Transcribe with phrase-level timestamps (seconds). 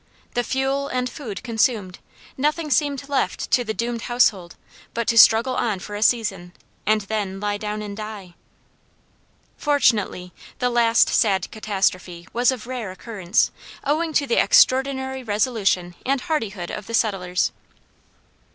[0.33, 1.99] The fuel and food consumed,
[2.35, 4.55] nothing seemed left to the doomed household
[4.95, 6.53] but to struggle on for a season,
[6.87, 8.33] and then lie down and die.
[9.57, 13.51] Fortunately the last sad catastrophe was of rare occurrence,
[13.83, 17.51] owing to the extraordinary resolution and hardihood of the settlers.